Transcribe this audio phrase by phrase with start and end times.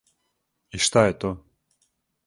[0.79, 1.33] И шта је то?